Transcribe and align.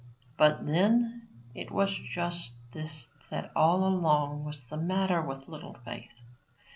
But, 0.35 0.65
then, 0.65 1.27
it 1.53 1.69
was 1.69 1.91
just 1.93 2.53
this 2.71 3.09
that 3.29 3.51
all 3.55 3.85
along 3.87 4.43
was 4.43 4.67
the 4.67 4.75
matter 4.77 5.21
with 5.21 5.47
Little 5.47 5.77
Faith. 5.85 6.09